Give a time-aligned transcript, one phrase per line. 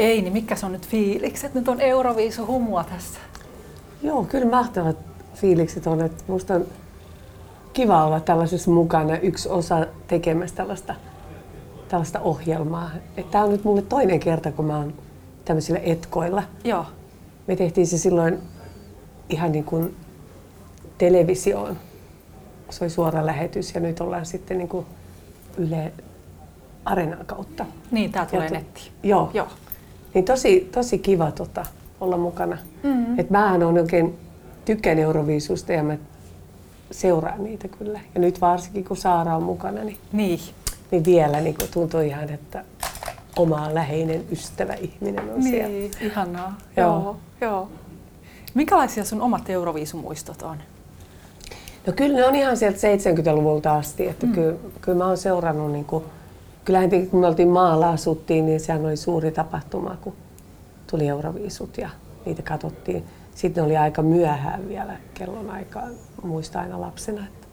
[0.00, 1.54] Ei, niin mikä se on nyt fiilikset?
[1.54, 3.20] Nyt on Euroviisu humua tässä.
[4.02, 4.96] Joo, kyllä mahtavat
[5.34, 6.00] fiilikset on.
[6.04, 6.66] Että musta on
[7.72, 10.94] kiva olla tällaisessa mukana yksi osa tekemässä tällaista,
[11.88, 12.90] tällaista ohjelmaa.
[13.30, 14.94] Tämä on nyt mulle toinen kerta, kun mä oon
[15.44, 16.42] tämmöisillä etkoilla.
[16.64, 16.86] Joo.
[17.46, 18.38] Me tehtiin se silloin
[19.28, 19.96] ihan niin kuin
[20.98, 21.76] televisioon.
[22.70, 24.86] Se oli suora lähetys ja nyt ollaan sitten niin kuin
[25.58, 25.92] Yle
[26.84, 27.66] Areenan kautta.
[27.90, 28.92] Niin, tää tulee nettiin.
[29.02, 29.30] Joo.
[29.34, 29.48] Joo.
[30.14, 31.64] Niin tosi, tosi kiva tota,
[32.00, 32.58] olla mukana.
[32.82, 33.18] Mm.
[33.18, 34.18] Et mähän on oikein,
[34.64, 35.96] tykkään Euroviisusta ja mä
[36.90, 38.00] seuraan niitä kyllä.
[38.14, 40.40] Ja nyt varsinkin kun Saara on mukana, niin, Niin.
[40.90, 42.64] niin vielä niin tuntuu ihan, että
[43.36, 45.68] oma läheinen ystävä ihminen on siellä.
[45.68, 46.58] Niin, ihanaa.
[46.76, 47.00] Joo.
[47.00, 47.16] Joo.
[47.40, 47.68] Joo.
[48.54, 50.56] Minkälaisia sun omat Euroviisumuistot on?
[51.86, 54.32] No kyllä ne on ihan sieltä 70-luvulta asti, että mm.
[54.32, 56.04] kyllä, kyllä mä oon seurannut, niin kuin,
[56.64, 60.12] kyllähän te- kun me oltiin maalla asuttiin, niin sehän oli suuri tapahtuma, kun
[60.90, 61.90] tuli Euroviisut ja
[62.26, 63.04] niitä katsottiin.
[63.34, 67.46] Sitten oli aika myöhään vielä kellon aikaan, muistan aina lapsena, että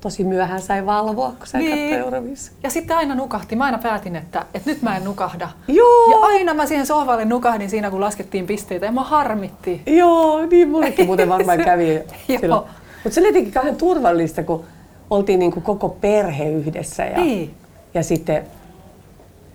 [0.00, 1.94] tosi myöhään sai valvoa, kun sai Niin.
[1.94, 2.56] Euroviisut.
[2.62, 3.56] Ja sitten aina nukahti.
[3.56, 5.48] Mä aina päätin, että, että nyt mä en nukahda.
[5.68, 6.10] Joo!
[6.10, 9.82] Ja aina mä siihen sohvalle nukahdin siinä, kun laskettiin pisteitä ja mä harmitti.
[9.86, 12.00] Joo, niin mullekin muuten varmaan kävi
[12.40, 12.66] silloin.
[13.04, 14.64] Mutta se oli jotenkin kauhean turvallista, kun
[15.10, 17.54] oltiin niin kuin koko perhe yhdessä ja, Niin.
[17.94, 18.44] ja sitten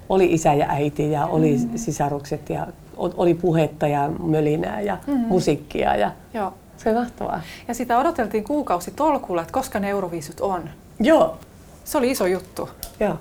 [0.10, 1.78] oli isä ja äiti ja oli mm.
[1.78, 5.14] sisarukset ja oli puhetta ja mölinää ja mm.
[5.14, 6.54] musiikkia ja Joo.
[6.78, 7.42] se oli mahtavaa.
[7.68, 10.70] Ja sitä odoteltiin kuukausi tolkulla, että koska ne Euroviisut on.
[11.00, 11.38] Joo,
[11.84, 12.70] Se oli iso juttu.
[13.00, 13.16] joo.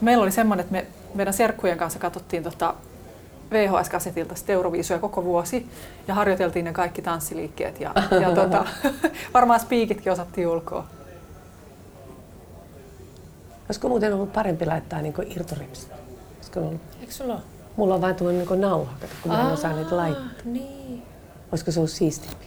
[0.00, 2.74] Meillä oli semmoinen, että me meidän serkkujen kanssa katsottiin tota
[3.50, 5.66] VHS-kasetilta Euroviisuja koko vuosi
[6.08, 8.64] ja harjoiteltiin ne kaikki tanssiliikkeet ja, ja tota,
[9.34, 10.86] varmaan spiikitkin osattiin ulkoa.
[13.68, 15.14] Olisiko muuten ollut parempi laittaa niin
[16.60, 16.80] ollut?
[17.00, 17.42] Eikö sulla ole?
[17.76, 18.92] Mulla on vain tuollainen niin nauha,
[19.22, 20.24] kun mä en osaa niitä laittaa.
[20.44, 21.02] Niin.
[21.52, 22.46] Olisiko se ollut siistimpi?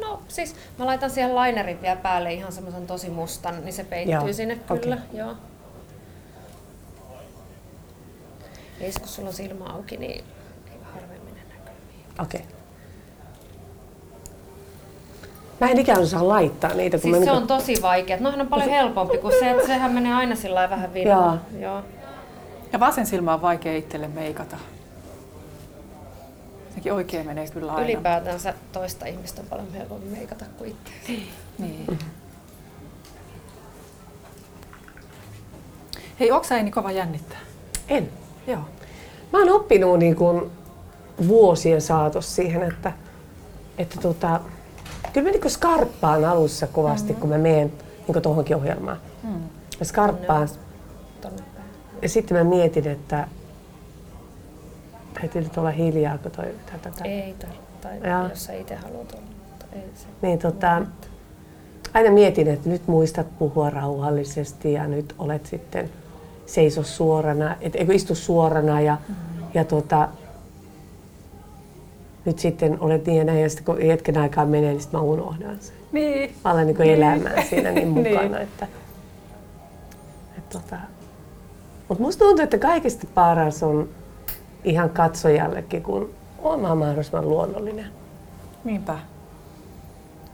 [0.00, 4.14] No siis mä laitan siihen linerin vielä päälle ihan semmoisen tosi mustan, niin se peittyy
[4.14, 4.98] Joo, sinne kyllä.
[5.12, 5.34] Joo.
[8.80, 10.24] Ja sit kun sulla on silmä auki, niin
[10.70, 11.74] ei harvemmin näkyy.
[12.18, 12.40] Okei.
[12.40, 12.55] Okay.
[15.60, 18.16] Mä en ikään osaa laittaa niitä, kun Siis mä se niinku- on tosi vaikea.
[18.20, 21.38] Nohan on paljon helpompi kuin se, että sehän menee aina sillä lailla vähän vinaa.
[21.60, 21.82] Joo.
[22.72, 24.56] Ja vasen silmä on vaikea itselle meikata.
[26.74, 27.84] Sekin oikein menee kyllä aina.
[27.88, 31.12] Ylipäätänsä toista ihmistä on paljon helpompi meikata kuin itse.
[31.58, 31.98] Niin.
[36.20, 37.38] Hei, onko Eini kova jännittää?
[37.88, 38.08] En.
[38.46, 38.60] Joo.
[39.32, 40.50] Mä oon oppinut niin kuin
[41.28, 42.92] vuosien saatossa siihen, että,
[43.78, 44.40] että tota,
[45.16, 47.20] kyllä mä niin skarppaan alussa kovasti, mm-hmm.
[47.20, 47.72] kun mä menen
[48.08, 48.96] niin tuohonkin ohjelmaan.
[49.22, 49.30] Mm.
[49.78, 50.48] Mä skarppaan
[51.20, 51.42] Tonne
[52.02, 53.28] ja sitten mä mietin, että
[55.20, 56.44] täytyy nyt olla hiljaa, kun toi
[56.82, 57.04] tätä.
[57.04, 58.28] Ei tar- tai Joo.
[58.28, 59.22] jos sä itse haluat olla.
[59.48, 60.06] mutta Ei se.
[60.22, 60.82] Niin tota,
[61.94, 65.90] aina mietin, että nyt muistat puhua rauhallisesti ja nyt olet sitten
[66.46, 69.14] seiso suorana, et, eikö istu suorana ja, mm.
[69.54, 70.08] ja tota,
[72.26, 75.04] nyt sitten olet niin ja näin ja sitten kun hetken aikaa menee, niin sitten mä
[75.04, 75.76] unohdan sen.
[75.92, 76.34] Niin.
[76.44, 78.12] Mä alan niin elämään siinä niin Niin.
[78.12, 78.40] mukana.
[78.40, 78.66] Että,
[80.38, 80.76] että tota.
[81.88, 83.88] Mutta musta tuntuu, että kaikista paras on
[84.64, 86.10] ihan katsojallekin, kun
[86.42, 87.86] on mahdollisimman luonnollinen.
[88.64, 88.98] Niinpä.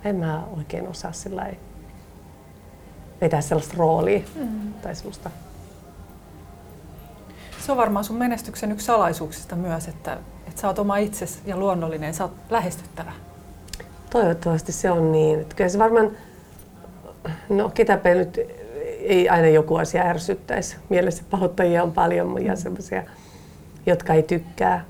[0.05, 1.53] En mä oikein osaa sillä
[3.21, 4.73] vetää sellaista roolia mm.
[4.73, 5.31] tai semmoista.
[7.67, 10.19] Se on varmaan sun menestyksen yksi salaisuuksista myös, että,
[10.53, 13.13] että sä oot oma itsesi ja luonnollinen, sä oot lähestyttävä.
[14.11, 15.41] Toivottavasti se on niin.
[15.41, 16.11] Että kyllä se varmaan,
[17.49, 18.41] no ketäpä nyt
[19.01, 20.77] ei aina joku asia ärsyttäisi.
[20.89, 23.03] Mielessä pahoittajia on paljon ja semmoisia,
[23.87, 24.85] jotka ei tykkää.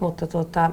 [0.00, 0.70] Mutta tota,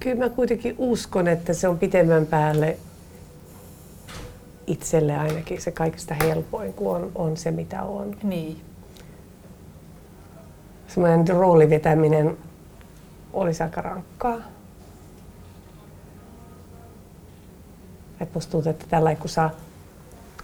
[0.00, 2.78] kyllä mä kuitenkin uskon, että se on pitemmän päälle
[4.66, 8.16] itselle ainakin se kaikista helpoin, kun on, on se mitä on.
[8.22, 8.69] Niin.
[10.94, 12.36] Semmoinen roolivetäminen
[13.32, 14.36] olisi aika rankkaa.
[18.20, 19.50] Et musta tuntuu, että tällä kun saa,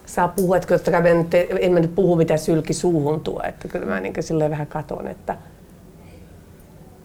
[0.07, 3.43] saa puhua, että totta kai mä nyt, en mä nyt puhu mitä sylki suuhun tuo,
[3.45, 5.37] että kyllä mä niin silleen vähän katon, että,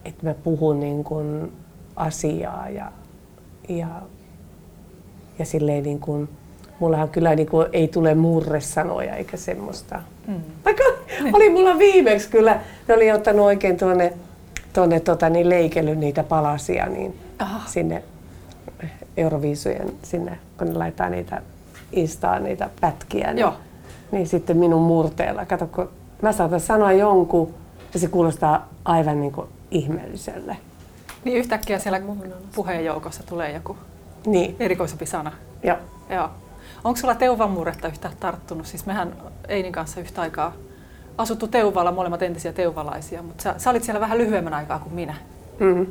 [0.06, 1.52] että mä puhun niin kuin
[1.96, 2.92] asiaa ja,
[3.70, 4.02] ja,
[5.40, 6.30] ja silleen niin kuin,
[6.82, 10.02] mullahan kyllä niin kuin ei tule murresanoja eikä semmoista.
[10.28, 10.42] Mm.
[10.66, 10.84] Vaikka
[11.34, 14.14] oli mulla viimeksi kyllä, ne oli ottanut oikein tuonne,
[14.74, 17.62] tuonne tota, niin leikellyt niitä palasia niin Aha.
[17.68, 18.04] sinne
[19.18, 21.42] Euroviisujen, sinne, kun ne laittaa niitä
[21.92, 23.54] Instaan niitä pätkiä, niin, Joo.
[24.12, 25.90] niin sitten minun murteella, kato kun
[26.22, 27.54] mä saatan sanoa jonkun
[27.94, 30.58] ja se kuulostaa aivan niin kuin ihmeelliselle.
[31.24, 32.02] Niin yhtäkkiä siellä
[32.56, 33.78] puheen joukossa tulee joku
[34.26, 35.32] Niin, erikoisempi sana.
[35.64, 35.78] joo.
[36.10, 36.30] Joo.
[36.84, 38.66] Onko sulla Teuvan murretta yhtään tarttunut?
[38.66, 39.16] Siis mehän
[39.48, 40.54] Einin kanssa yhtä aikaa
[41.18, 45.16] asuttu Teuvalla, molemmat entisiä teuvalaisia, mutta sä, sä olit siellä vähän lyhyemmän aikaa kuin minä.
[45.60, 45.86] Mm.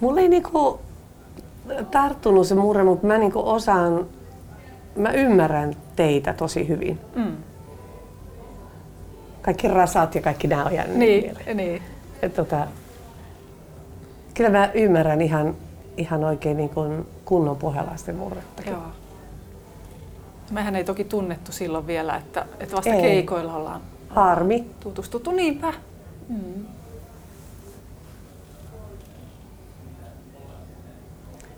[0.00, 0.80] Mulla ei niinku
[1.90, 4.06] tarttunut se murre, mutta mä niinku osaan,
[4.96, 6.98] mä ymmärrän teitä tosi hyvin.
[7.14, 7.36] Mm.
[9.42, 11.56] Kaikki rasat ja kaikki nämä on jäänyt Niin, mieleen.
[11.56, 11.82] niin.
[12.22, 12.66] Et tota,
[14.34, 15.54] kyllä mä ymmärrän ihan,
[15.96, 18.72] ihan oikein niin kuin kunnon pohjalaisten murrettakin.
[18.72, 18.82] Joo.
[20.50, 23.02] Mehän ei toki tunnettu silloin vielä, että, että vasta Ei.
[23.02, 24.70] keikoilla ollaan Harmi.
[24.80, 25.32] tutustuttu.
[25.32, 25.72] Niinpä.
[26.28, 26.66] Mm.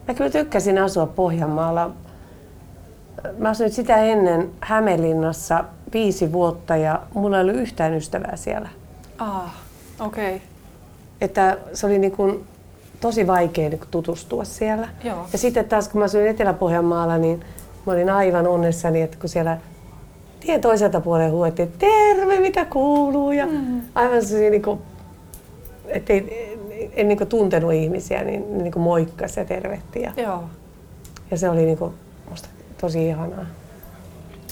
[0.08, 1.90] Mä kyllä tykkäsin asua Pohjanmaalla.
[3.38, 8.68] Mä asuin sitä ennen Hämeenlinnassa viisi vuotta ja mulla ei ollut yhtään ystävää siellä.
[9.18, 9.54] Ah,
[10.00, 10.36] okei.
[10.36, 10.48] Okay.
[11.20, 12.44] Että se oli niin kuin
[13.00, 14.88] tosi vaikea niin kuin tutustua siellä.
[15.04, 15.26] Joo.
[15.32, 17.44] Ja sitten taas kun mä asuin Etelä-Pohjanmaalla, niin
[17.86, 19.58] mä olin aivan onnessani, että kun siellä
[20.40, 23.32] tien toiselta puolella huuettiin, että terve, mitä kuuluu?
[23.32, 23.80] Ja mm.
[23.94, 24.78] aivan se niin kuin,
[25.86, 30.02] että ei, en niin kuin tuntenut ihmisiä, niin, niin kuin moikkasi ja tervehti.
[30.02, 30.44] Ja, Joo.
[31.30, 31.94] ja se oli niin kuin
[32.30, 32.48] musta
[32.80, 33.46] tosi ihanaa.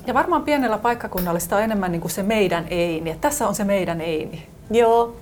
[0.07, 3.11] Ja varmaan pienellä paikkakunnalla sitä on enemmän niin kuin se meidän Eini.
[3.11, 4.47] Että tässä on se meidän Eini.
[4.71, 5.17] Joo.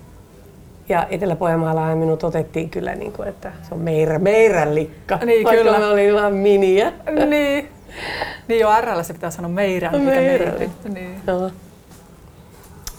[0.88, 5.62] Ja Etelä-Pohjanmaalla minut otettiin kyllä, niin kuin, että se on meirä, meirän likka, Niin, vaikka
[5.62, 5.78] kyllä.
[5.78, 6.92] mä olin vaan miniä.
[7.28, 7.68] niin.
[8.48, 10.48] Niin jo RL se pitää sanoa meidän, mikä Meidän.
[10.48, 10.74] meidän.
[10.94, 11.20] Niin.
[11.26, 11.46] Joo.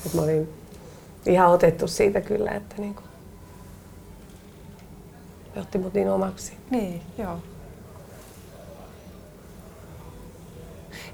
[0.05, 0.49] Et mä olin
[1.25, 3.01] ihan otettu siitä kyllä, että niinku,
[5.55, 6.53] he otti mut niin omaksi.
[6.69, 7.37] Niin, joo.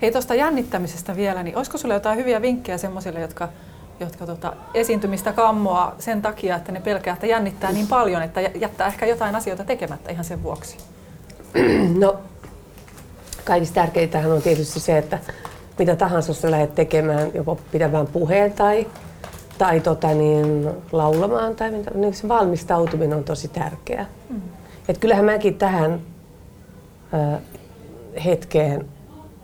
[0.01, 3.49] Hei tuosta jännittämisestä vielä, niin olisiko sulla jotain hyviä vinkkejä semmoisille, jotka,
[3.99, 8.51] jotka tota, esiintymistä kammoaa sen takia, että ne pelkää, että jännittää niin paljon, että jä-
[8.55, 10.77] jättää ehkä jotain asioita tekemättä ihan sen vuoksi?
[11.99, 12.19] No,
[13.45, 15.19] kaikista tärkeintähän on tietysti se, että
[15.79, 18.87] mitä tahansa sä lähdet tekemään, joko pitämään puheen tai,
[19.57, 24.05] tai tota niin, laulamaan, tai mitä, niin se valmistautuminen on tosi tärkeää.
[24.29, 24.41] Mm.
[24.89, 25.99] Et kyllähän mäkin tähän
[27.13, 27.37] ö,
[28.25, 28.85] hetkeen,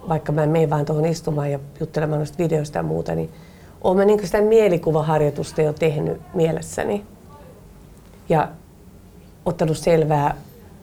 [0.10, 3.30] vaikka mä en mene vaan tuohon istumaan ja juttelemaan noista videoista ja muuta, niin
[3.82, 7.06] olen mä niin sitä mielikuvaharjoitusta jo tehnyt mielessäni.
[8.30, 8.50] Ja
[9.46, 10.36] ottanut selvää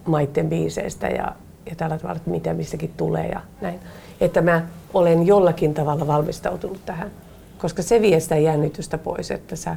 [0.04, 1.32] maitten biiseistä ja,
[1.70, 3.80] ja tällä tavalla, että mitä mistäkin tulee ja näin.
[4.20, 7.10] Että mä olen jollakin tavalla valmistautunut tähän,
[7.58, 9.76] koska se vie sitä jännitystä pois, että sä,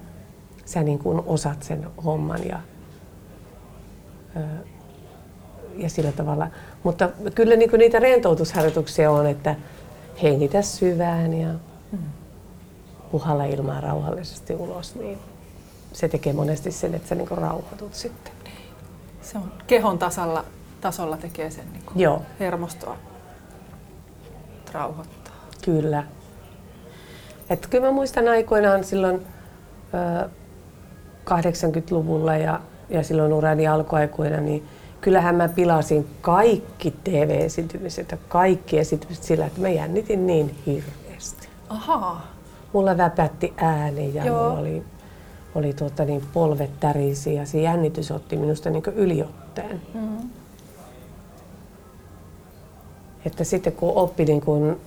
[0.65, 2.59] sä niin kuin osaat sen homman ja,
[5.77, 6.47] ja sillä tavalla.
[6.83, 9.55] Mutta kyllä niin kuin niitä rentoutusharjoituksia on, että
[10.23, 11.49] hengitä syvään ja
[13.11, 15.17] puhalla ilmaa rauhallisesti ulos, niin
[15.93, 18.33] se tekee monesti sen, että sä niin rauhoitut sitten.
[19.21, 20.45] Se on kehon tasalla,
[20.81, 22.21] tasolla tekee sen niin kuin Joo.
[22.39, 22.97] hermostoa
[24.71, 25.33] rauhoittaa.
[25.65, 26.03] Kyllä.
[27.49, 29.21] Et kyllä mä muistan aikoinaan silloin
[30.25, 30.29] ö,
[31.29, 34.67] 80-luvulla ja, ja silloin urani alkuaikoina, niin
[35.01, 41.47] kyllähän mä pilasin kaikki TV-esiintymiset ja kaikki esiintymiset sillä, että mä jännitin niin hirveästi.
[41.69, 42.27] Ahaa.
[42.73, 44.43] Mulla väpätti ääni ja Joo.
[44.43, 44.83] mulla oli,
[45.55, 49.81] oli tuota niin, polvet tärisi ja se jännitys otti minusta niin yliotteen.
[49.93, 50.29] Mm.
[53.25, 54.81] Että sitten kun oppi niin kuin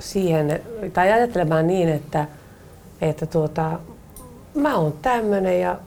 [0.00, 0.60] siihen,
[0.92, 2.26] tai ajattelemaan niin, että,
[3.00, 3.78] että tuota,
[4.54, 5.78] mä oon tämmöinen ja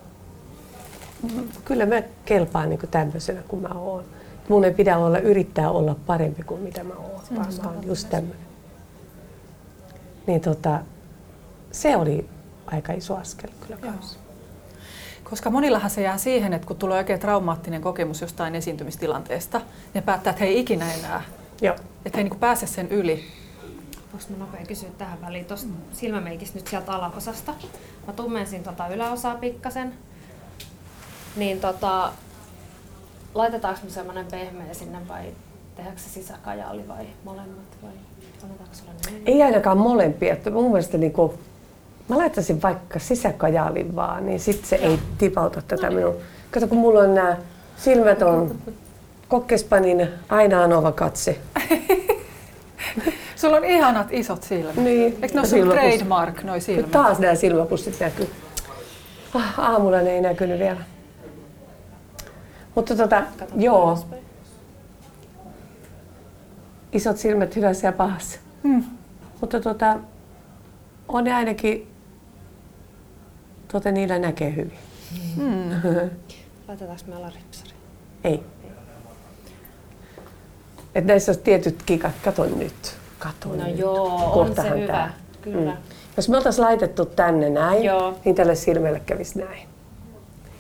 [1.66, 4.04] kyllä mä kelpaan niin kuin tämmöisenä kuin mä oon.
[4.50, 8.10] Mun ei pidä olla, yrittää olla parempi kuin mitä mä oon, vaan mä oon just
[8.10, 8.46] tämmöinen.
[10.28, 10.80] Niin tota,
[11.72, 12.30] se oli
[12.66, 13.92] aika iso askel kyllä Joo.
[13.92, 14.20] kanssa.
[15.24, 19.62] Koska monillahan se jää siihen, että kun tulee oikein traumaattinen kokemus jostain esiintymistilanteesta,
[19.94, 21.22] ne päättää, että he ei ikinä enää,
[21.62, 21.76] Joo.
[22.06, 23.24] että he ei niin pääse sen yli.
[24.14, 27.54] Voinko mä nopea kysyä tähän väliin tuosta silmämeikistä nyt sieltä alaosasta?
[28.08, 29.94] Mä tummensin tota yläosaa pikkasen.
[31.36, 32.12] Niin tota,
[33.34, 35.26] laitetaanko me semmonen pehmeä sinne vai
[35.76, 37.92] tehdäänkö se sisäkajaali vai molemmat vai
[38.44, 39.24] annetaanko niin?
[39.26, 40.34] Ei ainakaan molempia.
[40.34, 41.32] Että mun mielestä niin kuin,
[42.10, 46.16] mä laittaisin vaikka sisäkajaalin vaan, niin sit se ei tipauta tätä minun.
[46.52, 47.38] Kato, kun mulla on nämä
[47.78, 48.56] silmät on
[49.28, 51.40] kokkespanin aina anova katse.
[53.36, 54.76] Sulla on ihanat isot silmät.
[54.76, 55.18] Niin.
[55.22, 56.92] Eikö ne ole sun trademark, noi silmät?
[56.92, 58.30] Taas nämä silmäpussit näkyy.
[59.34, 60.82] Ah, aamulla ne ei näkynyt vielä.
[62.76, 63.24] Mutta tota,
[63.56, 64.00] joo,
[66.92, 68.40] isot silmät hyvässä ja pahassa.
[68.64, 68.84] Mm.
[69.42, 70.00] Mutta tota,
[71.08, 71.88] on ne ainakin,
[73.72, 74.80] tuota niillä näkee hyvin.
[75.38, 75.72] Mm.
[76.68, 77.72] Laitetaanko me alaripsari?
[78.24, 78.44] Ei.
[80.96, 82.12] Et näissä on tietyt kikat.
[82.24, 82.96] Kato nyt.
[83.20, 83.78] Kato No nyt.
[83.78, 84.88] joo, on Kohtahan se hyvä.
[84.94, 85.14] tää.
[85.42, 85.72] Kyllä.
[85.72, 85.78] Mm.
[86.18, 88.14] Jos me oltaisiin laitettu tänne näin, Joo.
[88.26, 89.68] niin tälle silmälle kävisi näin.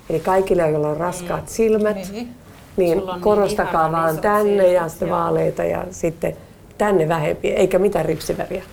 [0.09, 2.35] Eli kaikille, joilla on raskaat silmät, Niin.
[2.77, 5.17] niin on niin korostakaa ihanan vaan tänne ja silmät, sitten joo.
[5.17, 6.37] vaaleita ja sitten
[6.77, 8.63] tänne vähempi, eikä mitään ripsiväriä.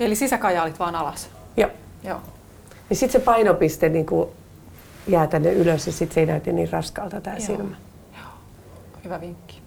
[0.00, 1.28] Eli sisäkajaalit vaan alas.
[1.56, 1.70] Joo.
[2.04, 2.20] Joo.
[2.90, 4.28] Niin sitten se painopiste niin kuin
[5.08, 7.76] jää tänne ylös ja sitten se ei näytä niin raskaalta tämä silmä.
[8.12, 8.28] Joo.
[9.04, 9.60] Hyvä vinkki.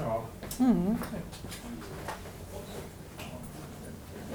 [0.00, 0.24] Joo.
[0.60, 0.96] Mm.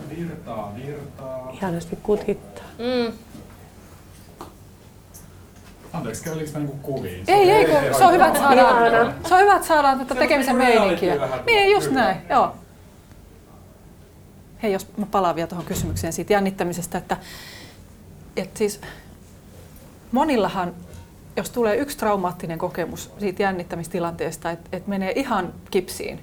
[0.09, 1.51] Virtaa, virtaa.
[1.53, 2.65] Ihanasti kutittaa.
[2.77, 3.13] Mm.
[5.93, 7.23] Anteeksi, käykö mä niinku kuviin?
[7.27, 10.55] Ei, ei, kun se on hyvä, että saadaan, se on hyvä, että saadaan tätä tekemisen
[10.55, 11.15] meininkiä.
[11.45, 12.01] Niin, just Kyllä.
[12.01, 12.55] näin, joo.
[14.63, 17.17] Hei, jos mä palaan vielä tuohon kysymykseen siitä jännittämisestä, että,
[18.37, 18.81] että siis
[20.11, 20.73] monillahan,
[21.37, 26.19] jos tulee yksi traumaattinen kokemus siitä jännittämistilanteesta, että, että menee ihan kipsiin,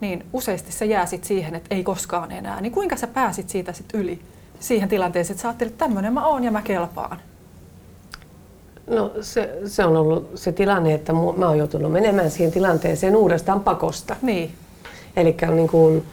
[0.00, 2.60] niin useasti se jää sit siihen, että ei koskaan enää.
[2.60, 4.20] Niin kuinka sä pääsit siitä sit yli
[4.60, 7.20] siihen tilanteeseen, että sä ajattelit, että tämmöinen mä oon ja mä kelpaan?
[8.86, 13.60] No se, se on ollut se tilanne, että mä oon joutunut menemään siihen tilanteeseen uudestaan
[13.60, 14.16] pakosta.
[14.22, 14.54] Niin,
[15.16, 16.04] Eli niin kuin,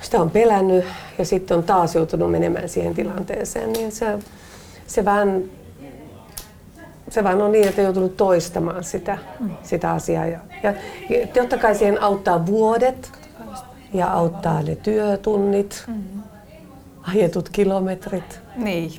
[0.00, 0.84] sitä on pelännyt
[1.18, 4.18] ja sitten on taas joutunut menemään siihen tilanteeseen, niin se,
[4.86, 5.44] se vähän
[7.08, 9.18] se vaan on niin, että on joutunut toistamaan sitä,
[9.62, 10.26] sitä asiaa.
[10.26, 10.72] Ja, ja,
[11.34, 13.12] totta kai siihen auttaa vuodet
[13.92, 15.86] ja auttaa ne työtunnit,
[17.02, 18.92] ajetut kilometrit niin.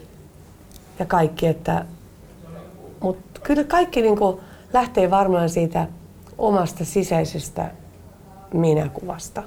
[0.99, 1.47] ja kaikki.
[1.47, 1.85] Että,
[2.99, 4.39] mutta kyllä kaikki niin kuin
[4.73, 5.87] lähtee varmaan siitä
[6.37, 7.71] omasta sisäisestä
[8.53, 9.43] minäkuvasta.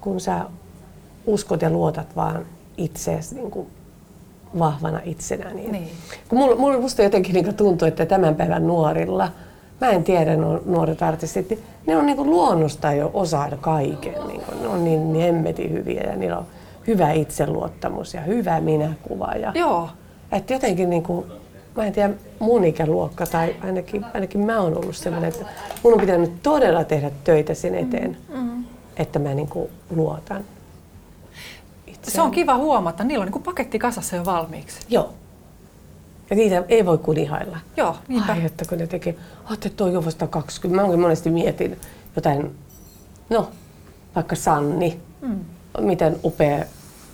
[0.00, 0.44] Kun sä
[1.26, 2.46] uskot ja luotat vaan
[2.76, 3.66] itseesi niin kuin
[4.58, 5.50] vahvana itsenä.
[5.54, 5.90] Niin.
[6.28, 9.28] Kun mulla, mulla musta jotenkin niin tuntuu, että tämän päivän nuorilla,
[9.80, 14.14] mä en tiedä nuo- nuoret artistit, niin ne on niin kuin luonnosta jo osaa kaiken.
[14.28, 16.46] Niin kuin, ne on niin, hemmetin hyviä ja niillä on
[16.86, 19.32] hyvä itseluottamus ja hyvä minäkuva.
[19.32, 19.88] Ja, Joo,
[20.32, 21.26] että jotenkin niin kuin,
[21.76, 25.44] mä en tiedä mun ikäluokka tai ainakin, ainakin mä oon ollut sellainen, että
[25.82, 28.64] mun on pitänyt todella tehdä töitä sen eteen, mm.
[28.96, 30.44] että mä niin kuin luotan
[31.90, 32.14] itseään.
[32.14, 33.04] se on kiva huomata.
[33.04, 34.80] Niillä on niin kuin paketti kasassa jo valmiiksi.
[34.88, 35.14] Joo.
[36.30, 37.58] Ja niitä ei voi kuin ihailla.
[37.76, 38.32] Joo, niinpä.
[38.32, 39.14] Ai, että kun ne tekee,
[39.52, 40.82] että toi on vasta 20.
[40.82, 41.78] Mä monesti mietin
[42.16, 42.50] jotain,
[43.30, 43.50] no
[44.14, 45.44] vaikka Sanni, mm.
[45.80, 46.64] miten upea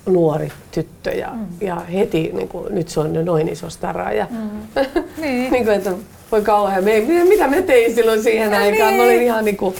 [0.06, 1.46] nuori tyttö ja, mm.
[1.60, 4.12] ja heti niin kuin, nyt se on jo noin iso stara.
[4.12, 4.50] Ja, mm.
[5.22, 5.52] Niin.
[5.52, 5.92] niin kuin, että
[6.32, 8.94] voi kauhean, me, mitä mä tein silloin siihen Ja aikaan?
[8.94, 9.04] Mä niin.
[9.04, 9.74] olin ihan niin kuin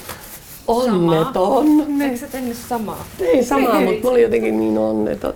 [0.69, 1.67] onneton.
[2.03, 3.05] Eikö sä tehnyt samaa?
[3.21, 3.85] Ei samaa, Niin.
[3.91, 5.35] mutta mä olin jotenkin niin onneton.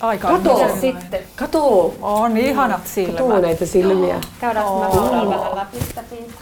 [0.00, 0.54] Aika Kato.
[0.58, 1.20] Mitäs sitten?
[1.36, 3.42] Kato, On ihanat kato silmät.
[3.42, 4.20] näitä silmiä.
[4.40, 4.92] Käydäänkö mä Oo.
[5.00, 6.40] huolella vähän läpi sitä pintaa?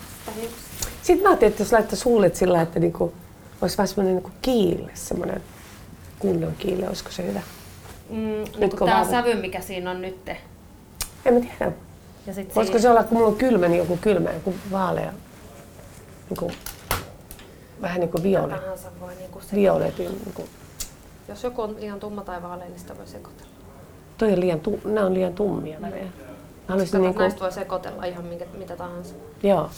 [1.02, 3.12] Sitten mä ajattelin, että jos laittaisi huulet sillä, että niinku,
[3.62, 5.42] olisi vähän semmoinen niinku kiille, semmoinen
[6.18, 7.40] kunnon kiille, olisiko se hyvä?
[8.10, 10.28] Mm, Nyt niin kun tämä sävy, mikä siinä on nyt.
[11.24, 11.72] En mä tiedä.
[12.26, 15.12] Ja sit Voisiko se olla, kun mulla on kylmä, niin joku kylmä, joku vaalea,
[16.30, 16.50] niinku,
[17.82, 20.08] vähän niin kuin violet, tahansa voi niinku se, violetin.
[20.24, 20.44] Niinku.
[21.28, 23.50] Jos joku on liian tumma tai vaalea, niin sitä voi sekoitella.
[24.18, 26.04] Toi on liian, tu, nämä on liian tummia värejä.
[26.04, 26.10] Mä
[26.68, 29.14] haluaisin Kato, niinku, Näistä voi sekoitella ihan minkä, mitä tahansa.
[29.42, 29.70] joo.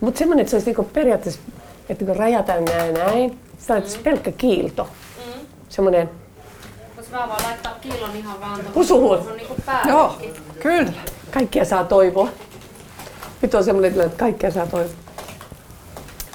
[0.00, 1.40] Mutta semmoinen, että se olisi niinku periaatteessa,
[1.88, 4.02] että kun rajataan näin näin, se on mm.
[4.04, 4.84] pelkkä kiilto.
[4.84, 5.46] Mm.
[5.68, 6.10] Semmoinen,
[6.96, 9.54] Jos mä vaan laittaa kiilon ihan vaan tuohon niinku
[9.88, 10.34] Joo, päällekin.
[10.62, 10.92] kyllä.
[11.30, 12.28] kaikkia saa toivoa.
[13.42, 14.94] Nyt on semmoinen tilanne, että kaikkea saa toivoa.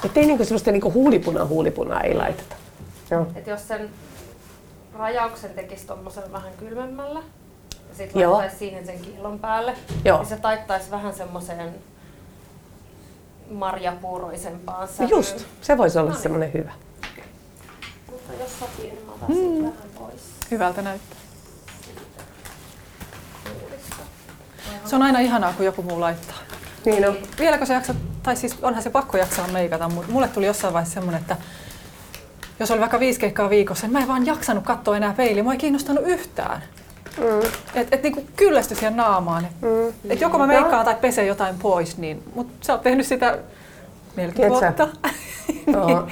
[0.06, 2.56] Että ei niinku semmoista niinku huulipunaa huulipunaa ei laiteta.
[3.12, 3.28] Joo.
[3.36, 3.90] Et jos sen
[4.94, 7.20] rajauksen tekisi tuommoisen vähän kylmemmällä
[7.90, 9.74] ja sitten laittaisi siihen sen kiilon päälle,
[10.06, 10.18] Joo.
[10.18, 11.76] niin se taittaisi vähän semmoiseen
[13.52, 15.10] marjapuuroisempaan No sävyyn.
[15.10, 16.24] just, se voisi olla No niin.
[16.24, 16.72] semmoinen hyvä.
[18.12, 19.64] Mutta jos sopii, niin mä otan mm.
[19.64, 20.22] vähän pois
[20.52, 21.18] Hyvältä näyttää.
[24.86, 26.36] Se on aina ihanaa, kun joku muu laittaa.
[26.86, 27.16] Niin on.
[27.40, 30.94] Vieläkö se jaksa, tai siis onhan se pakko jaksaa meikata, mutta mulle tuli jossain vaiheessa
[30.94, 31.38] semmoinen, että
[32.60, 35.52] jos oli vaikka viisi keikkaa viikossa, niin mä en vaan jaksanut katsoa enää peiliä, mua
[35.54, 36.64] ei kiinnostanut yhtään.
[37.18, 37.50] Mm.
[37.76, 39.48] Et, et niinku kyllästy siihen naamaan.
[39.62, 39.94] Mm.
[40.10, 43.38] et joko mä meikkaan tai pesen jotain pois, niin, mutta sä oot tehnyt sitä
[44.16, 44.84] 40 Tiedätkö?
[44.84, 44.88] vuotta.
[45.68, 46.08] No,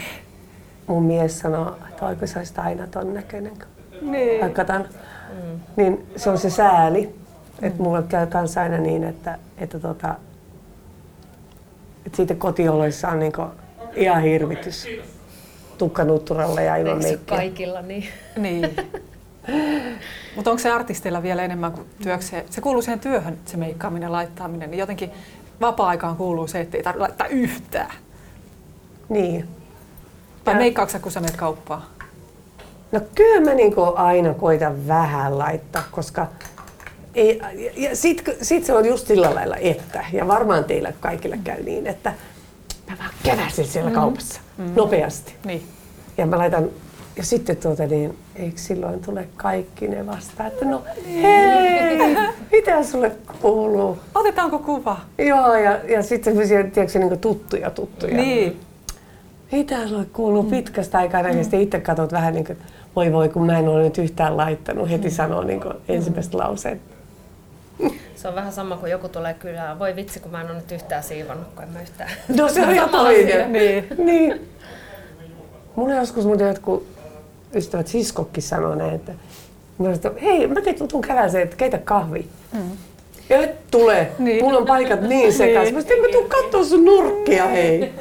[0.87, 3.53] mun mies sanoo, että oikein sä olisit aina ton näköinen.
[4.01, 4.41] niin.
[4.41, 4.89] Vaikka tämän.
[5.75, 7.15] Niin se on se sääli.
[7.61, 10.15] Että mulla käy kanssa aina niin, että, että tota,
[12.07, 13.41] Et siitä kotioloissa on niinku
[13.95, 14.87] ihan hirvitys.
[15.77, 17.37] Tukkanutturalla ja ilman meikkiä.
[17.37, 18.07] kaikilla niin?
[18.37, 18.75] Niin.
[20.35, 22.45] Mutta onko se artisteilla vielä enemmän kuin työkseen?
[22.49, 24.71] Se kuuluu siihen työhön, se meikkaaminen, laittaminen.
[24.71, 25.11] Niin jotenkin
[25.61, 27.91] vapaa-aikaan kuuluu se, että ei tarvitse laittaa yhtään.
[29.09, 29.47] Niin.
[30.45, 31.83] Vai Ja- meikkaatko kun sä menet kauppaan?
[32.91, 36.27] No kyllä mä niinku aina koitan vähän laittaa, koska
[37.15, 38.23] ei, ja, ja sit,
[38.63, 42.13] se on just sillä lailla, että, ja varmaan teillä kaikilla käy niin, että
[42.89, 43.95] mä vaan käväsin siellä mm.
[43.95, 44.71] kaupassa mm.
[44.75, 45.33] nopeasti.
[45.45, 45.63] Niin.
[46.17, 46.69] Ja mä laitan,
[47.17, 50.83] ja sitten tuota niin, eikö silloin tule kaikki ne vastaan, että no
[51.21, 52.17] hei,
[52.51, 53.97] mitä sulle kuuluu?
[54.15, 54.97] Otetaanko kuva?
[55.17, 58.17] Joo, ja, ja sitten semmoisia, tiedätkö, niin tuttuja tuttuja.
[58.17, 58.59] Niin.
[59.51, 62.57] Mitä sulle kuuluu pitkästä aikaa näin, ja sitten itse katsot vähän niin kuin,
[62.95, 66.81] voi voi, kun mä en ole nyt yhtään laittanut, heti sanoo niin kuin ensimmäiset lauseet.
[68.15, 69.79] Se on vähän sama kuin joku tulee kylään.
[69.79, 72.09] Voi vitsi, kun mä en ole nyt yhtään siivannut, kun en mä yhtään.
[72.37, 73.51] No se on ihan toinen.
[73.51, 73.87] niin.
[73.97, 74.49] niin.
[75.75, 76.87] Mulla joskus muuten jotkut
[77.55, 79.17] ystävät, siskokki sanoo näin, että mä
[79.77, 82.27] sanoin, että hei, mä tein tutun käväseen, että keitä kahvi.
[82.53, 82.71] Mm.
[83.29, 83.93] Ja et tule.
[84.19, 84.25] Niin.
[84.25, 84.43] Niin.
[84.45, 85.75] Mulla on paikat niin sekaisin.
[85.75, 87.93] Mä sanoin, että en mä tuu kattoo sun nurkkia, hei.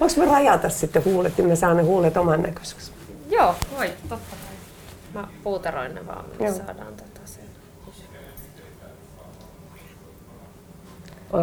[0.00, 2.92] Voinko mä rajata sitten huulet, niin mä saan ne huulet oman näköisiksi?
[3.30, 4.56] Joo, voi, totta kai.
[5.22, 7.05] Mä puuteroin ne vaan, niin saadaan tota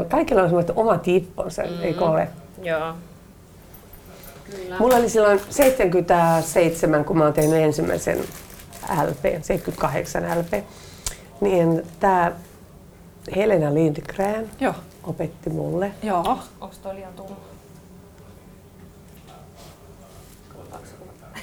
[0.09, 1.81] Kaikilla on semmoiset omat tipponsa, mm.
[1.81, 2.27] eikö ole?
[2.61, 2.93] Joo.
[4.51, 4.77] Kyllä.
[4.79, 8.19] Mulla oli silloin 77, kun mä oon tehnyt ensimmäisen
[9.07, 10.63] LP, 78 LP,
[11.41, 12.31] niin tämä
[13.35, 14.73] Helena Lindgren Joo.
[15.03, 15.91] opetti mulle.
[16.03, 16.39] Joo.
[16.61, 17.35] Onks toi liian tumma?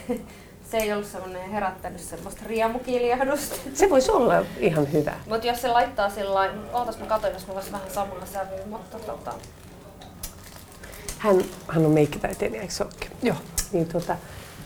[0.71, 3.57] Se ei ollut semmoinen herättänyt semmoista riemukiljahdusta.
[3.75, 5.13] Se voisi olla ihan hyvä.
[5.29, 8.67] Mutta jos se laittaa sillä lailla, ootas mä katsoin, jos mulla olisi vähän samaa sävyä,
[8.67, 9.33] mutta tota,
[11.19, 11.37] Hän,
[11.69, 13.11] hän on meikkitaiteilija, eikö se olekin?
[13.23, 13.37] Joo.
[13.73, 14.17] Niin tota,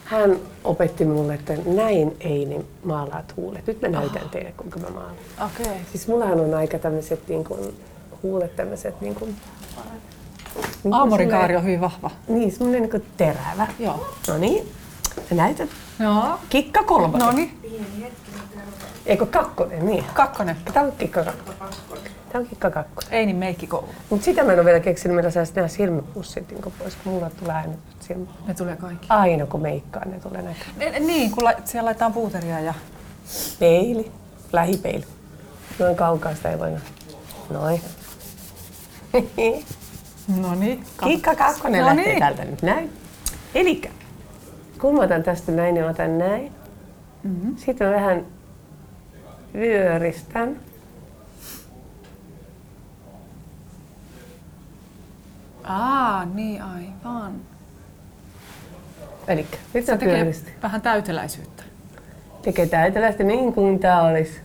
[0.04, 3.66] hän opetti mulle, että näin ei niin maalaat huulet.
[3.66, 5.16] Nyt mä näytän teille, kuinka mä maalaan.
[5.44, 5.66] Okei.
[5.66, 5.76] Okay.
[5.90, 7.76] Siis mullahan on aika tämmöiset niin kuin,
[8.22, 9.36] huulet tämmöiset niin kuin,
[10.84, 12.10] niin Aamorikaari on hyvin vahva.
[12.28, 13.66] Niin, semmoinen niin kuin terävä.
[13.78, 14.06] Joo.
[14.28, 14.72] No niin,
[15.30, 15.36] mä
[16.00, 16.38] Joo.
[16.48, 17.26] Kikka kolmonen.
[17.26, 17.60] No niin.
[19.06, 20.04] Eikö kakkonen, niin.
[20.14, 20.56] Kakkonen.
[20.72, 21.58] Tämä on kikka kakkonen.
[22.32, 23.12] Tämä on kikka kakkonen.
[23.12, 23.88] Ei niin meikkikoulu.
[24.10, 27.30] Mutta sitä mä en ole vielä keksinyt, millä saisi nämä silmäpussit niin pois, kun mulla
[27.30, 28.26] tulee aina silmä.
[28.46, 29.06] Ne tulee kaikki.
[29.10, 30.78] Aina kun meikkaan, ne tulee näkymään.
[30.92, 32.74] Ne- Niin, kun la- siellä laitetaan puuteria ja...
[33.58, 34.12] Peili,
[34.52, 35.04] lähipeili.
[35.78, 36.86] Noin kaukaa sitä ei voi nähdä.
[37.50, 37.80] Noin.
[40.40, 40.84] No niin.
[41.04, 42.18] Kikka kakkonen No lähtee niin.
[42.18, 42.92] täältä nyt näin.
[43.54, 43.88] Elikkä,
[44.80, 46.52] kun mä otan tästä näin, niin otan näin.
[47.22, 47.56] Mm-hmm.
[47.56, 48.26] Sitten mä vähän
[49.54, 50.56] vyöristän.
[55.64, 57.32] Aa, niin aivan.
[59.28, 60.32] Elikkä, nyt Se tekee
[60.62, 61.62] vähän täyteläisyyttä.
[62.42, 64.40] Tekee täyteläistä niin kuin tää olisi.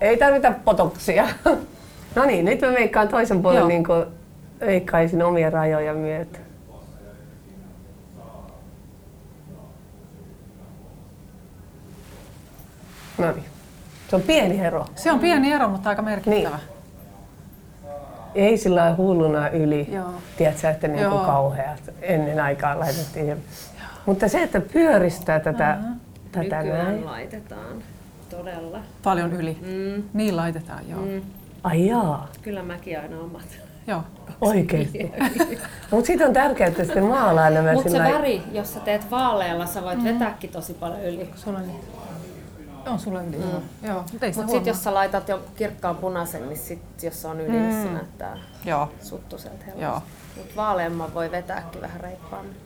[0.00, 1.28] Ei tarvita potoksia.
[2.16, 3.68] no niin, nyt mä meikkaan toisen puolen Joo.
[3.68, 4.04] niin kuin
[4.60, 6.38] meikkaisin omia rajoja myötä.
[13.20, 13.44] No niin.
[14.08, 14.86] Se on pieni ero.
[14.96, 16.58] Se on pieni ero, mutta aika merkittävä.
[18.34, 19.88] Ei sillä lailla hulluna yli.
[19.92, 20.12] Joo.
[20.36, 21.24] Tiedätkö, että niin kuin Joo.
[21.24, 23.36] kauheat ennen aikaa laitettiin.
[24.06, 25.78] Mutta se, että pyöristää tätä,
[26.32, 27.06] tätä nykyään näin.
[27.06, 27.82] laitetaan.
[28.30, 28.78] Todella.
[29.02, 29.58] Paljon yli.
[29.62, 30.02] Mm.
[30.12, 31.00] Niin laitetaan, joo.
[31.00, 31.22] Mm.
[31.62, 33.46] Ai jaa, Kyllä mäkin aina omat.
[33.86, 34.02] Joo.
[34.40, 35.12] oikeesti.
[35.90, 39.66] Mutta siitä on tärkeää, että sitten maalaa nämä Mutta se väri, jos sä teet vaalealla,
[39.66, 41.30] sä voit vetääkin tosi paljon yli.
[41.36, 41.80] Sulla on niin.
[42.86, 43.62] On sulla yli, joo.
[43.82, 44.04] joo.
[44.12, 47.58] Mutta Mutta sitten jos sä laitat jo kirkkaan punaisen, niin sit, jos se on yli,
[47.58, 48.92] niin se näyttää Joo.
[49.02, 49.92] suttuselta Joo.
[49.92, 50.10] helposti.
[50.36, 52.56] Mutta vaaleamman voi vetääkin vähän reippaammin.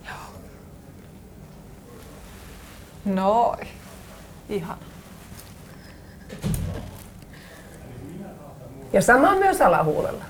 [3.04, 3.68] Noin.
[4.48, 4.78] Ihan.
[8.92, 10.24] Ja sama myös alahuulella.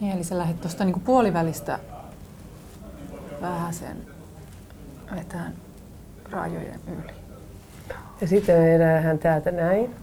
[0.00, 1.78] Niin, eli sä lähdet tuosta niinku puolivälistä
[3.40, 4.06] vähän sen
[5.16, 5.54] vetään
[6.30, 7.12] rajojen yli.
[8.20, 9.94] Ja sitten me vedään täältä näin.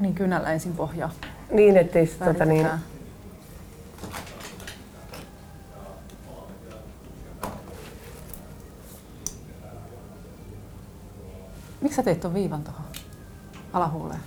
[0.00, 1.10] Niin kynällä ensin pohjaa.
[1.50, 2.68] Niin, ettei se tota niin.
[11.80, 12.84] Miksi sä teit ton viivan tuohon
[13.72, 14.20] alahuuleen?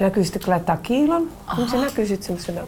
[0.00, 2.66] se näkyy sitten kun laittaa kiilon, niin se näkyy sitten semmoisena.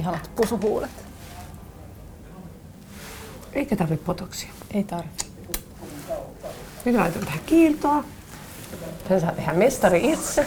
[0.00, 0.90] Ihanat pusuhuulet.
[3.52, 4.50] Eikä tarvitse potoksia.
[4.74, 5.26] Ei tarvitse.
[6.84, 8.04] Nyt laitan tähän kiiltoa.
[9.08, 10.46] Sen saa tehdä mestari itse.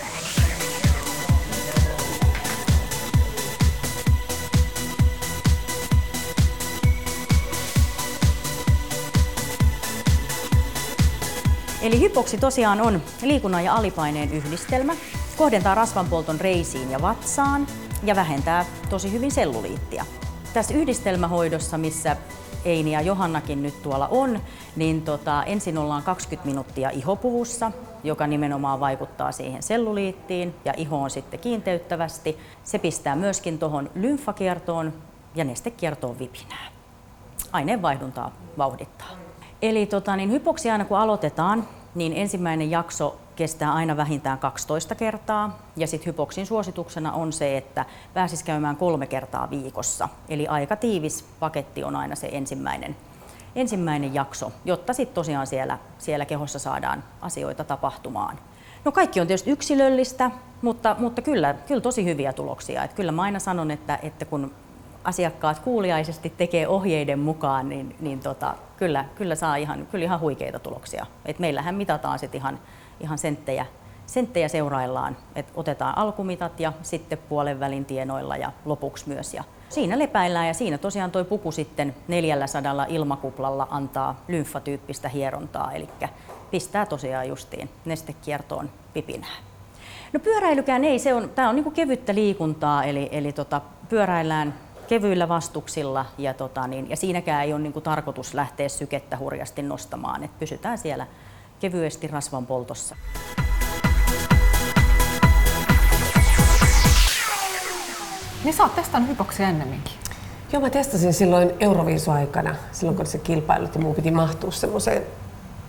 [11.81, 14.95] Eli hypoksi tosiaan on liikunnan ja alipaineen yhdistelmä,
[15.37, 17.67] kohdentaa rasvanpolton reisiin ja vatsaan
[18.03, 20.05] ja vähentää tosi hyvin selluliittia.
[20.53, 22.17] Tässä yhdistelmähoidossa, missä
[22.65, 24.39] Eini ja Johannakin nyt tuolla on,
[24.75, 27.71] niin tota, ensin ollaan 20 minuuttia ihopuvussa,
[28.03, 32.37] joka nimenomaan vaikuttaa siihen selluliittiin ja ihoon sitten kiinteyttävästi.
[32.63, 34.93] Se pistää myöskin tuohon lymfakiertoon
[35.35, 36.67] ja nestekiertoon vipinää.
[37.51, 39.09] Aineenvaihduntaa vauhdittaa.
[39.61, 45.59] Eli tota, niin hypoksi aina kun aloitetaan, niin ensimmäinen jakso kestää aina vähintään 12 kertaa.
[45.75, 50.09] Ja sitten hypoksin suosituksena on se, että pääsis käymään kolme kertaa viikossa.
[50.29, 52.95] Eli aika tiivis paketti on aina se ensimmäinen,
[53.55, 58.39] ensimmäinen jakso, jotta sitten tosiaan siellä, siellä kehossa saadaan asioita tapahtumaan.
[58.85, 62.83] No kaikki on tietysti yksilöllistä, mutta, mutta kyllä, kyllä tosi hyviä tuloksia.
[62.83, 64.51] Et kyllä mä aina sanon, että, että kun
[65.03, 70.59] asiakkaat kuuliaisesti tekee ohjeiden mukaan, niin, niin tota, kyllä, kyllä saa ihan, kyllä ihan huikeita
[70.59, 71.05] tuloksia.
[71.25, 72.59] Et meillähän mitataan sitten ihan,
[72.99, 73.65] ihan senttejä,
[74.05, 79.33] senttejä seuraillaan, että otetaan alkumitat ja sitten puolen välin tienoilla ja lopuksi myös.
[79.33, 85.89] Ja siinä lepäillään ja siinä tosiaan tuo puku sitten 400 ilmakuplalla antaa lymfatyyppistä hierontaa, eli
[86.51, 89.35] pistää tosiaan justiin nestekiertoon pipinää.
[90.13, 94.53] No pyöräilykään ei, se on, tämä on niin kevyttä liikuntaa, eli, eli tota, pyöräillään
[94.87, 99.61] kevyillä vastuksilla ja, tota, niin, ja siinäkään ei ole niin kuin, tarkoitus lähteä sykettä hurjasti
[99.61, 101.07] nostamaan, että pysytään siellä
[101.63, 102.95] kevyesti rasvan poltossa.
[108.43, 109.93] Niin sä oot testannut hypoksia ennemminkin.
[110.53, 115.03] Joo, mä testasin silloin Euroviisu-aikana, silloin kun se kilpailut ja mun piti mahtua semmoiseen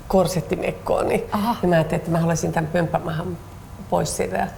[0.08, 1.24] korsettimekkoon, niin,
[1.62, 3.36] niin mä ajattelin, että mä haluaisin tämän pömppämahan
[3.90, 4.48] pois siitä.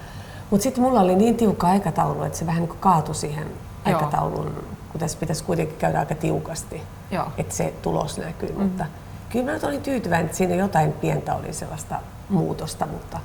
[0.51, 3.47] Mutta sitten mulla oli niin tiukka aikataulu, että se vähän niin kaatui siihen
[3.85, 7.27] aikataulun, kun tässä pitäisi kuitenkin käydä aika tiukasti, Joo.
[7.39, 8.49] että se tulos näkyy.
[8.49, 8.65] Mm-hmm.
[8.65, 8.87] Mutta
[9.31, 13.21] kyllä mä olin tyytyväinen, että siinä jotain pientä oli sellaista muutosta, mutta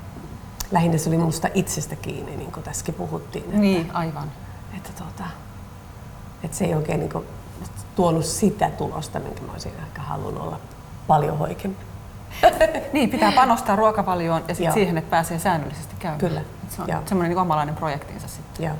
[0.71, 3.45] lähinnä se oli minusta itsestä kiinni, niin kuin tässäkin puhuttiin.
[3.45, 4.31] Että, niin, aivan.
[4.77, 5.23] Että, tuota,
[6.43, 7.25] että se ei oikein niin kuin,
[7.95, 10.59] tuonut sitä tulosta, minkä mä olisin ehkä halunnut olla
[11.07, 11.79] paljon hoikemmin.
[12.93, 16.19] niin, pitää panostaa ruokavalioon ja sit siihen, että pääsee säännöllisesti käymään.
[16.19, 16.41] Kyllä.
[16.69, 17.01] Se on Joo.
[17.05, 18.65] semmoinen niin omalainen projektinsa sitten.
[18.65, 18.75] Joo.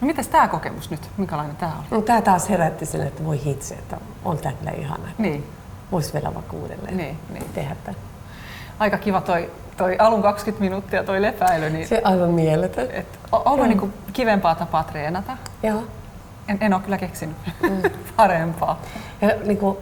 [0.00, 1.10] No mitäs tämä kokemus nyt?
[1.16, 1.86] Minkälainen tämä oli?
[1.90, 5.08] No, tämä taas herätti sen, että voi hitse, että on tämä kyllä ihana.
[5.18, 5.46] Niin.
[5.92, 7.44] Voisi vielä vaikka uudelleen niin, niin.
[7.54, 8.00] tehdä tämän.
[8.78, 11.70] Aika kiva toi, toi alun 20 minuuttia toi lepäily.
[11.70, 12.90] Niin se aivan mieletön.
[12.90, 13.68] Et, onko mm.
[13.68, 15.36] niinku kivempaa tapaa treenata?
[15.62, 15.82] Joo.
[16.48, 17.90] En, en ole kyllä keksinyt mm.
[18.16, 18.80] parempaa.
[19.20, 19.78] Ja niinku,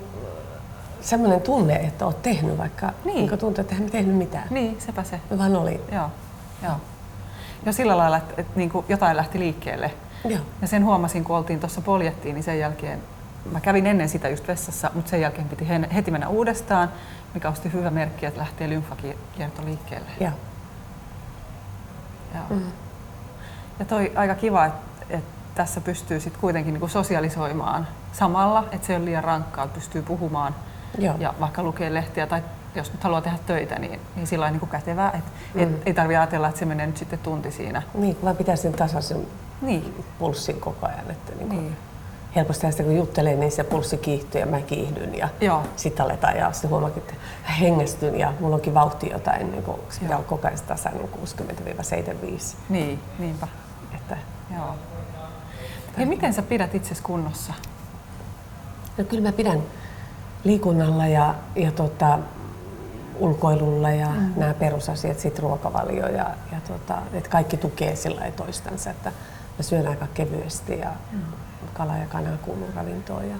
[1.00, 3.16] semmoinen tunne, että olet tehnyt, vaikka niin.
[3.16, 4.46] niin tuntuu, että en tehnyt mitään.
[4.50, 5.20] Niin, sepä se.
[5.30, 5.80] Mä vaan oli.
[5.92, 6.10] Joo.
[6.62, 6.74] Joo.
[7.66, 9.90] Ja sillä lailla, että, että niin kuin jotain lähti liikkeelle.
[10.24, 10.40] Joo.
[10.62, 13.02] Ja sen huomasin, kun oltiin tuossa poljettiin, niin sen jälkeen
[13.52, 16.90] mä kävin ennen sitä just vessassa, mutta sen jälkeen piti heti mennä uudestaan,
[17.34, 20.10] mikä on hyvä merkki, että lähtee lymfakierto liikkeelle.
[20.20, 20.30] Joo.
[22.34, 22.44] Joo.
[22.50, 22.72] Mm.
[23.78, 28.92] Ja toi aika kiva, että, että tässä pystyy sitten kuitenkin niin sosialisoimaan samalla, että se
[28.92, 30.54] ei ole liian rankkaa, että pystyy puhumaan
[30.98, 31.14] Joo.
[31.18, 32.42] ja vaikka lukee lehtiä tai
[32.74, 35.60] jos nyt haluaa tehdä töitä, niin, niin sillä niin kätevää, että mm.
[35.62, 37.82] et, ei tarvitse ajatella, että se menee nyt sitten tunti siinä.
[37.94, 39.26] Niin, vaan pitää sen tasaisen
[39.62, 40.04] niin.
[40.18, 41.10] pulssin koko ajan.
[41.10, 41.76] Että niin kuin niin.
[42.36, 45.28] Helposti sitä kun juttelee, niin se pulssi kiihtyy ja mä kiihdyn ja
[45.76, 47.14] sitten aletaan ja sitten huomaakin, että
[47.60, 51.08] hengästyn ja mulla onkin vauhti jotain, niin kuin, se pitää olla koko ajan tasainen
[52.34, 52.56] 60-75.
[52.68, 53.48] Niin, niinpä.
[53.94, 54.16] Että,
[54.54, 54.74] Joo.
[55.98, 57.52] Hei, miten sä pidät itsesi kunnossa?
[58.98, 59.62] No kyllä mä pidän
[60.44, 62.18] liikunnalla ja, ja tota,
[63.18, 64.32] ulkoilulla ja mm.
[64.36, 69.12] nämä perusasiat, sitten ruokavalio ja, ja tota, että kaikki tukee sillä toistansa, että
[69.58, 71.20] mä syön aika kevyesti ja mm.
[71.74, 73.28] Kala ja kana kuuluu ravintoon.
[73.28, 73.36] Ja...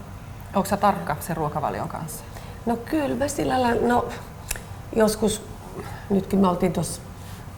[0.55, 2.25] Onko sä tarkka sen ruokavalion kanssa?
[2.67, 4.09] No kyllä mä sillä lailla, no
[4.97, 5.43] joskus,
[6.11, 7.03] nytkin me oltiin tuossa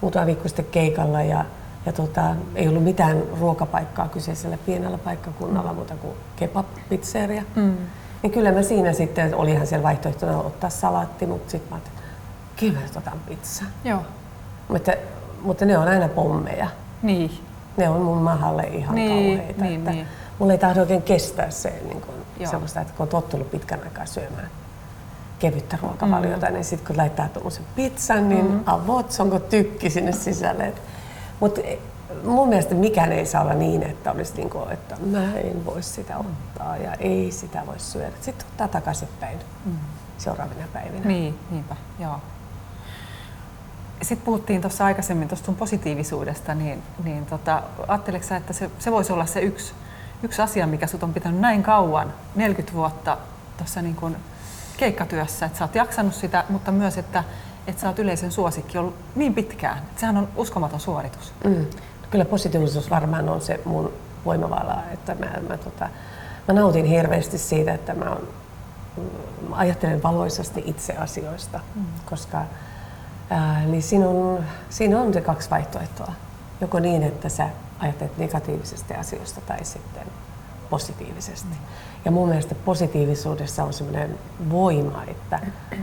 [0.01, 1.45] muutama viikko sitten keikalla ja,
[1.87, 7.43] ja tota, ei ollut mitään ruokapaikkaa kyseisellä pienellä paikkakunnalla muuta kuin kebab-pizzeria.
[7.55, 7.77] Mm.
[8.23, 12.11] Niin kyllä mä siinä sitten, olihan siellä vaihtoehtona ottaa salaatti, mutta sitten mä ajattelin,
[12.57, 13.65] kyllä otan pizza.
[13.85, 14.01] Joo.
[14.69, 14.93] Mutta,
[15.43, 16.69] mutta ne on aina pommeja.
[17.03, 17.31] Niin.
[17.77, 19.63] Ne on mun mahalle ihan niin, kauheita.
[19.63, 20.07] Niin, että niin.
[20.39, 22.03] Mulla ei tahdo oikein kestää se niin
[22.51, 24.51] semmoista, että kun on tottunut pitkän aikaa syömään
[25.39, 26.53] kevyttä ruokavaliota, mm.
[26.53, 28.61] niin sitten kun laittaa tuommoisen pizzan, niin mm.
[28.67, 30.73] avot, onko tykki sinne sisälle.
[31.41, 31.61] Mutta
[32.25, 35.83] mun mielestä mikään ei saa olla niin, että olisi niin kuin, että mä en voi
[35.83, 38.13] sitä ottaa ja ei sitä voi syödä.
[38.21, 39.73] Sitten ottaa takaisinpäin mm.
[40.19, 41.07] seuraavina päivinä.
[41.07, 42.21] Niin, niinpä, joo.
[44.03, 49.13] Sitten puhuttiin tuossa aikaisemmin tuosta sun positiivisuudesta, niin, niin tota, ajatteleksä, että se, se voisi
[49.13, 49.75] olla se yksi,
[50.23, 53.19] yksi asia, mikä sut on pitänyt näin kauan, 40 vuotta
[53.57, 54.17] tuossa niin kuin
[54.77, 57.25] keikkatyössä, että sä oot jaksanut sitä, mutta myös, että,
[57.67, 59.79] että sä oot yleisen suosikki ollut niin pitkään.
[59.97, 61.33] Sehän on uskomaton suoritus.
[61.45, 61.67] Mm.
[62.11, 63.93] Kyllä positiivisuus varmaan on se mun
[64.25, 65.89] voimavara, että mä, mä, tota,
[66.49, 68.29] mä nautin hirveästi siitä, että mä, on,
[69.49, 71.85] mä ajattelen valoisasti itse asioista, mm.
[72.05, 72.43] koska
[73.31, 76.13] ää, niin siinä, on, siinä on se kaksi vaihtoehtoa.
[76.61, 77.49] Joko niin, että sä
[77.79, 80.07] ajattelet negatiivisesti asioista tai sitten
[80.71, 81.57] positiivisesti.
[82.05, 84.19] Ja mun mielestä positiivisuudessa on semmoinen
[84.51, 85.41] voima, että,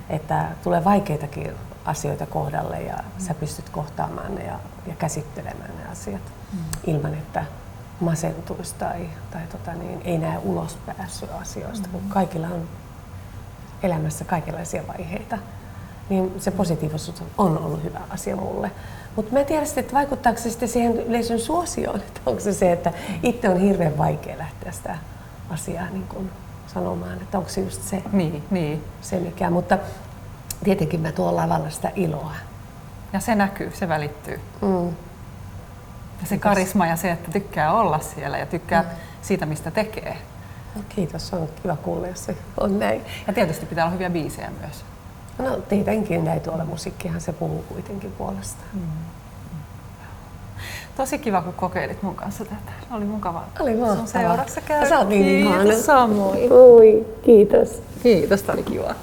[0.09, 1.51] että tulee vaikeitakin
[1.85, 3.25] asioita kohdalle ja mm.
[3.25, 6.21] sä pystyt kohtaamaan ne ja, ja käsittelemään ne asiat
[6.53, 6.59] mm.
[6.87, 7.45] ilman, että
[7.99, 11.91] masentuisi tai, tai tota niin, ei näe ulospääsyä asioista, mm.
[11.91, 12.67] kun kaikilla on
[13.83, 15.37] elämässä kaikenlaisia vaiheita.
[16.09, 18.71] Niin se positiivisuus on ollut hyvä asia mulle.
[19.15, 22.53] Mutta mä en tiedä sitten, että vaikuttaako se sitten siihen yleisön suosioon, että onko se
[22.53, 24.97] se, että itse on hirveän vaikea lähteä sitä
[25.49, 26.29] asiaa niin kun
[26.73, 28.83] sanomaan, että onko se just se, niin, niin.
[29.01, 29.49] se mikä.
[29.49, 29.77] Mutta
[30.63, 32.35] tietenkin mä tuon lavalla sitä iloa.
[33.13, 34.39] Ja se näkyy, se välittyy.
[34.61, 34.87] Mm.
[36.21, 38.89] Ja se karisma ja se, että tykkää olla siellä ja tykkää mm.
[39.21, 40.17] siitä, mistä tekee.
[40.75, 43.01] No, kiitos, on kiva kuulla, jos se on näin.
[43.27, 44.85] Ja tietysti pitää olla hyviä biisejä myös.
[45.37, 48.63] No tietenkin näin tuolla musiikkihan se puhuu kuitenkin puolesta.
[48.73, 48.81] Mm.
[50.97, 52.71] Tosi kiva, kun kokeilit mun kanssa tätä.
[52.91, 53.49] Oli mukavaa.
[53.59, 53.95] Oli mahtavaa.
[53.95, 54.89] Sun seurassa käy.
[54.89, 55.73] Sä oot niin ihana.
[55.77, 56.51] Samoin.
[56.51, 57.83] Oi, kiitos.
[58.03, 58.95] Kiitos, tämä oli kiva.